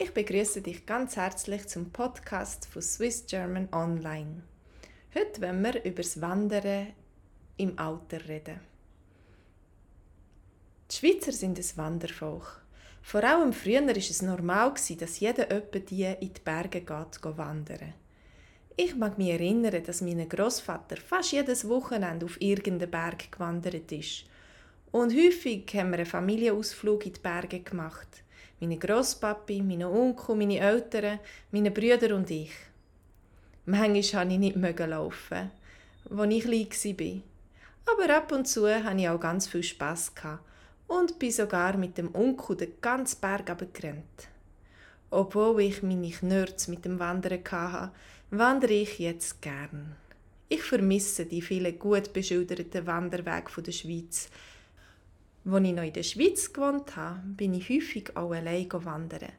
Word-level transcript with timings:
Ich 0.00 0.12
begrüße 0.12 0.60
dich 0.60 0.86
ganz 0.86 1.14
herzlich 1.14 1.68
zum 1.68 1.92
Podcast 1.92 2.66
von 2.66 2.82
Swiss 2.82 3.26
German 3.28 3.68
Online. 3.70 4.42
Heute 5.14 5.40
wollen 5.40 5.62
wir 5.62 5.84
über 5.84 6.02
das 6.02 6.20
Wandern 6.20 6.88
im 7.58 7.78
Alter 7.78 8.26
reden. 8.26 8.58
Die 10.90 10.96
Schweizer 10.96 11.30
sind 11.30 11.60
ein 11.60 11.76
Wandervolk. 11.76 12.60
Vor 13.02 13.22
allem 13.22 13.52
früher 13.52 13.86
war 13.86 13.96
es 13.96 14.20
normal, 14.20 14.74
dass 14.98 15.20
jeder 15.20 15.48
öppe 15.52 15.78
die 15.78 16.02
in 16.02 16.34
die 16.34 16.40
Berge 16.44 16.80
geht, 16.80 17.36
wandern. 17.36 17.94
Ich 18.76 18.96
mag 18.96 19.16
mich 19.16 19.30
erinnern, 19.30 19.84
dass 19.84 20.00
mein 20.00 20.28
Großvater 20.28 20.96
fast 20.96 21.30
jedes 21.30 21.68
Wochenende 21.68 22.26
auf 22.26 22.40
irgendeinen 22.40 22.90
Berg 22.90 23.30
gewandert 23.30 23.92
ist. 23.92 24.24
Und 24.90 25.14
häufig 25.14 25.72
haben 25.74 25.90
wir 25.90 25.98
einen 25.98 26.06
Familienausflug 26.06 27.06
in 27.06 27.12
die 27.12 27.20
Berge 27.20 27.60
gemacht 27.60 28.23
meine 28.60 28.78
Grosspapi, 28.78 29.62
meine 29.62 29.90
Onkel, 29.90 30.36
meine 30.36 30.58
Eltern, 30.58 31.18
meine 31.50 31.70
Brüder 31.70 32.14
und 32.14 32.30
ich. 32.30 32.52
Manchmal 33.66 34.02
konnte 34.02 34.34
ich 34.34 34.56
nicht 34.56 34.78
laufen, 34.78 35.50
als 36.10 36.32
ich 36.32 36.44
klein 36.44 37.22
war. 37.86 37.94
Aber 37.94 38.16
ab 38.16 38.32
und 38.32 38.46
zu 38.46 38.68
hatte 38.68 38.98
ich 38.98 39.08
auch 39.08 39.20
ganz 39.20 39.46
viel 39.46 39.62
Spass 39.62 40.12
und 40.86 41.18
bin 41.18 41.30
sogar 41.30 41.76
mit 41.76 41.98
dem 41.98 42.14
Onkel 42.14 42.56
den 42.56 42.72
ganzen 42.80 43.20
Berg 43.20 43.48
runtergerannt. 43.50 44.28
Obwohl 45.10 45.60
ich 45.62 45.82
meine 45.82 46.10
Knörz 46.10 46.68
mit 46.68 46.84
dem 46.84 46.98
Wandern 46.98 47.40
hatte, 47.50 47.92
wandere 48.30 48.72
ich 48.72 48.98
jetzt 48.98 49.40
gern. 49.40 49.96
Ich 50.48 50.62
vermisse 50.62 51.26
die 51.26 51.42
vielen 51.42 51.78
gut 51.78 52.12
beschilderten 52.12 52.86
Wanderwege 52.86 53.62
der 53.62 53.72
Schweiz, 53.72 54.28
als 55.46 55.64
ich 55.64 55.74
noch 55.74 55.82
in 55.82 55.92
der 55.92 56.02
Schweiz 56.02 56.52
gewohnt 56.52 56.96
habe, 56.96 57.20
bin 57.24 57.54
ich 57.54 57.68
häufig 57.68 58.16
auch 58.16 58.32
allein 58.32 58.66
wandern. 58.72 59.32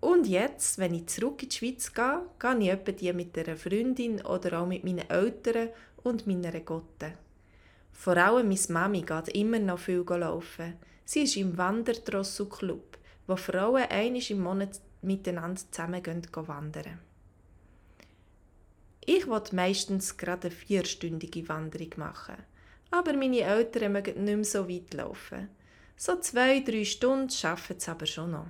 Und 0.00 0.26
jetzt, 0.26 0.78
wenn 0.78 0.94
ich 0.94 1.08
zurück 1.08 1.42
in 1.42 1.48
die 1.50 1.56
Schweiz 1.56 1.92
gehe, 1.92 2.22
gehe 2.38 2.58
ich 2.58 2.68
etwa 2.68 2.92
die 2.92 3.12
mit 3.12 3.36
einer 3.36 3.56
Freundin 3.56 4.24
oder 4.24 4.60
auch 4.60 4.66
mit 4.66 4.84
meinen 4.84 5.10
Eltern 5.10 5.70
und 6.04 6.26
meiner 6.26 6.58
Gotte. 6.60 7.14
Vor 7.92 8.16
allem 8.16 8.48
meine 8.48 8.60
Mami 8.68 9.02
geht 9.02 9.28
immer 9.28 9.58
noch 9.58 9.80
viel 9.80 10.04
laufen. 10.08 10.74
Sie 11.04 11.24
ist 11.24 11.36
im 11.36 11.58
Wandertrossu-Club, 11.58 12.96
wo 13.26 13.36
Frauen 13.36 13.82
einmal 13.90 14.22
im 14.30 14.40
Monat 14.40 14.80
miteinander 15.02 15.60
zusammen 15.70 16.02
wandern. 16.32 17.00
Ich 19.04 19.26
wollte 19.26 19.56
meistens 19.56 20.16
gerade 20.16 20.48
eine 20.48 20.56
vierstündige 20.56 21.48
Wanderung 21.48 21.90
machen– 21.96 22.36
aber 22.90 23.12
meine 23.14 23.40
Eltern 23.40 23.92
mögen 23.92 24.24
nicht 24.24 24.36
mehr 24.36 24.44
so 24.44 24.68
weit 24.68 24.94
laufen. 24.94 25.48
So 25.96 26.16
zwei, 26.20 26.60
drei 26.60 26.84
Stunden 26.84 27.30
schaffen 27.30 27.76
es 27.78 27.88
aber 27.88 28.06
schon 28.06 28.30
noch. 28.30 28.46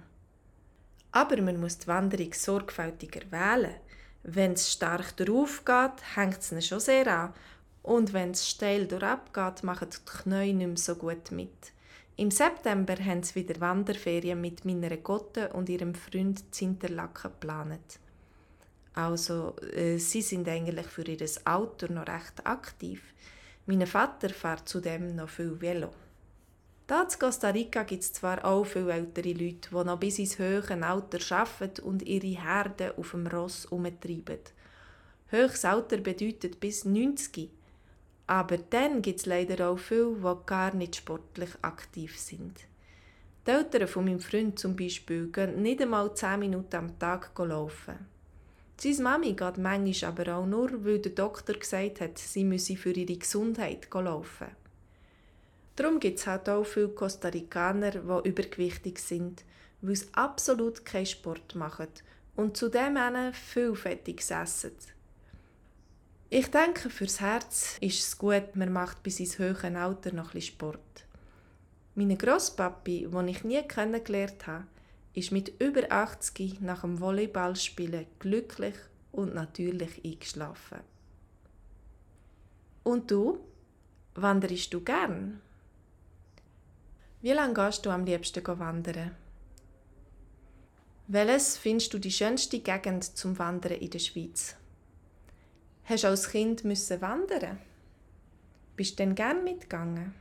Aber 1.13 1.41
man 1.41 1.59
muss 1.61 1.79
die 1.79 1.87
Wanderung 1.87 2.33
sorgfältiger 2.33 3.23
wählen. 3.31 3.75
Wenn 4.23 4.53
es 4.53 4.73
stark 4.73 5.17
darauf 5.17 5.65
geht, 5.65 6.17
hängt 6.17 6.41
es 6.41 6.67
schon 6.67 6.81
sehr 6.81 7.07
an. 7.07 7.35
Und 7.83 8.13
wenn 8.13 8.33
es 8.33 8.49
steil 8.49 8.87
durchab 8.87 9.33
geht, 9.33 9.63
machen 9.63 9.89
die 9.91 10.05
Knie 10.05 10.53
nicht 10.53 10.67
mehr 10.67 10.77
so 10.77 10.95
gut 10.97 11.31
mit. 11.31 11.73
Im 12.17 12.31
September 12.31 12.97
haben 12.97 13.23
sie 13.23 13.37
wieder 13.37 13.61
Wanderferien 13.61 14.41
mit 14.41 14.65
meiner 14.65 14.97
Gotte 14.97 15.53
und 15.53 15.69
ihrem 15.69 15.95
Freund 15.95 16.53
Zinterlaken 16.55 17.31
geplant. 17.31 18.01
Also, 18.93 19.55
äh, 19.73 19.99
sie 19.99 20.23
sind 20.23 20.49
eigentlich 20.49 20.87
für 20.87 21.05
ihr 21.05 21.25
Auto 21.45 21.87
noch 21.87 22.09
recht 22.09 22.45
aktiv. 22.45 23.01
Mein 23.71 23.87
Vater 23.87 24.31
fährt 24.31 24.67
zudem 24.67 25.15
noch 25.15 25.29
viel 25.29 25.61
Velo. 25.61 25.91
Da 26.87 27.03
in 27.03 27.19
Costa 27.19 27.51
Rica 27.51 27.83
gibt 27.83 28.03
es 28.03 28.15
zwar 28.15 28.43
auch 28.43 28.65
viele 28.65 28.95
ältere 28.95 29.35
Leute, 29.35 29.69
die 29.71 29.85
noch 29.85 30.01
bis 30.01 30.19
ins 30.19 30.39
höhere 30.39 30.83
Alter 30.83 31.37
arbeiten 31.37 31.83
und 31.83 32.01
ihre 32.03 32.43
Herden 32.43 32.93
auf 32.97 33.11
dem 33.11 33.27
Ross 33.27 33.67
umtreiben. 33.67 34.39
Höchstes 35.27 35.67
Alter 35.67 35.99
bedeutet 35.99 36.59
bis 36.61 36.87
90. 36.87 37.51
Aber 38.27 38.57
dann 38.57 39.03
gibt 39.03 39.21
es 39.21 39.27
leider 39.27 39.69
auch 39.69 39.79
viele, 39.79 40.15
die 40.15 40.47
gar 40.47 40.75
nicht 40.75 40.97
sportlich 40.97 41.51
aktiv 41.61 42.19
sind. 42.19 42.61
Die 43.47 43.51
Eltern 43.51 43.87
von 43.87 44.07
meinem 44.07 44.21
Freund 44.21 44.59
zum 44.59 44.77
Beispiel 44.77 45.27
gehen 45.31 45.61
nicht 45.61 45.83
einmal 45.83 46.15
10 46.15 46.41
Minuten 46.41 46.75
am 46.75 46.99
Tag 46.99 47.39
laufen. 47.39 47.99
Seine 48.81 49.03
Mami 49.03 49.33
geht 49.33 49.59
manchmal 49.59 50.11
aber 50.11 50.37
auch 50.37 50.47
nur, 50.47 50.85
weil 50.85 51.01
der 51.01 51.13
Doktor 51.13 51.55
gesagt 51.55 52.01
hat, 52.01 52.17
sie 52.17 52.45
müsse 52.45 52.77
für 52.77 52.93
ihre 52.93 53.19
Gesundheit 53.19 53.89
laufen. 53.93 54.47
Darum 55.75 55.99
gibt 55.99 56.21
es 56.21 56.27
halt 56.29 56.49
auch 56.49 56.65
viele 56.65 56.89
Costa 56.89 57.29
Ricaner, 57.29 57.91
die 57.91 58.29
übergewichtig 58.29 59.01
sind, 59.01 59.45
weil 59.81 59.97
sie 59.97 60.07
absolut 60.13 60.85
keinen 60.85 61.07
Sport 61.07 61.57
machen 61.57 61.89
und 62.37 62.57
zudem 62.57 62.97
viel 63.33 63.75
Fettiges 63.75 64.31
essen. 64.31 64.73
Ich 66.31 66.49
denke, 66.49 66.91
fürs 66.91 67.21
Herz 67.21 67.79
ist 67.81 68.01
es 68.01 68.19
gut, 68.19 68.55
man 68.55 68.73
macht 68.73 69.03
bis 69.03 69.19
ins 69.19 69.39
höhere 69.39 69.77
Alter 69.77 70.13
noch 70.13 70.35
ein 70.35 70.43
Sport. 70.43 71.07
Meine 71.95 72.17
Grosspapi, 72.17 73.09
den 73.11 73.29
ich 73.29 73.43
nie 73.43 73.63
kennengelernt 73.63 74.47
habe, 74.47 74.67
ist 75.15 75.33
mit 75.33 75.61
über 75.61 75.91
80 75.91 76.61
nach 76.61 76.83
dem 76.83 77.01
Volleyballspielen 77.01 78.07
glücklich 78.19 78.75
und 79.13 79.35
natürlich 79.35 80.05
eingeschlafen. 80.05 80.81
Und 82.85 83.11
du? 83.11 83.41
Wanderst 84.15 84.73
du 84.73 84.81
gern? 84.81 85.41
Wie 87.21 87.33
lange 87.33 87.55
gehst 87.55 87.85
du 87.85 87.91
am 87.91 88.05
liebsten 88.05 88.47
wandern? 88.47 89.15
Welches 91.09 91.57
findest 91.57 91.93
du 91.95 91.99
die 91.99 92.11
schönste 92.11 92.61
Gegend 92.61 93.03
zum 93.03 93.39
Wandern 93.39 93.79
in 93.79 93.91
der 93.91 93.99
Schweiz? 93.99 94.55
Hast 95.85 96.05
du 96.05 96.09
als 96.09 96.29
Kind 96.29 96.65
müssen 96.65 97.01
wandern? 97.01 97.59
Bist 98.77 98.93
du 98.93 98.97
denn 98.97 99.15
gern 99.15 99.43
mitgegangen? 99.43 100.15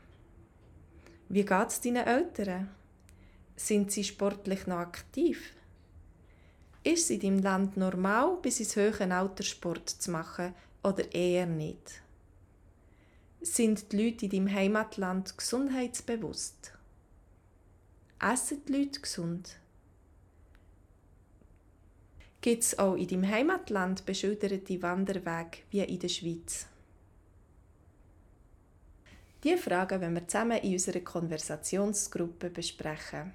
Wie 1.30 1.44
geht 1.44 1.68
es 1.68 1.82
deinen 1.82 2.08
Eltern? 2.08 2.70
Sind 3.58 3.92
sie 3.92 4.04
sportlich 4.04 4.68
noch 4.68 4.78
aktiv? 4.78 5.54
Ist 6.84 7.06
es 7.06 7.10
in 7.10 7.20
deinem 7.20 7.40
Land 7.42 7.76
normal, 7.76 8.38
bis 8.42 8.60
ins 8.60 8.76
höhere 8.76 9.12
Alter 9.12 9.44
Sport 9.44 9.90
zu 9.90 10.12
machen 10.12 10.54
oder 10.84 11.12
eher 11.12 11.48
nicht? 11.48 12.02
Sind 13.42 13.92
die 13.92 14.04
Leute 14.04 14.26
in 14.26 14.32
deinem 14.32 14.54
Heimatland 14.54 15.38
gesundheitsbewusst? 15.38 16.72
Essen 18.20 18.62
die 18.68 18.74
Leute 18.74 19.02
gesund? 19.02 19.58
Gibt 22.42 22.64
es 22.64 22.78
auch 22.78 22.96
in 22.96 23.08
deinem 23.08 23.28
Heimatland 23.28 24.06
beschilderte 24.06 24.82
Wanderwege 24.82 25.64
wie 25.72 25.82
in 25.82 26.00
der 26.00 26.10
Schweiz? 26.10 26.68
Diese 29.44 29.58
Fragen 29.58 30.00
wollen 30.00 30.14
wir 30.14 30.28
zusammen 30.28 30.60
in 30.60 30.74
unserer 30.74 31.00
Konversationsgruppe 31.00 32.50
besprechen. 32.50 33.34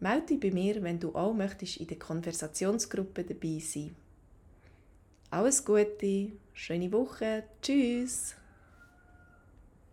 Melde 0.00 0.26
dich 0.26 0.40
bei 0.40 0.50
mir, 0.50 0.82
wenn 0.82 1.00
du 1.00 1.14
auch 1.14 1.34
möchtest 1.34 1.78
in 1.78 1.88
der 1.88 1.98
Konversationsgruppe 1.98 3.24
dabei 3.24 3.58
sein. 3.58 3.94
Alles 5.30 5.64
Gute, 5.64 6.32
schöne 6.54 6.92
Woche, 6.92 7.44
tschüss! 7.60 8.37